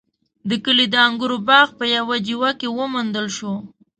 د 0.49 0.51
کلي 0.65 0.85
د 0.89 0.95
انګورو 1.07 1.37
باغ 1.47 1.67
په 1.79 1.85
يوه 1.95 2.15
جیوه 2.27 2.51
کې 2.59 2.67
وموندل 2.77 3.27
شو. 3.37 3.53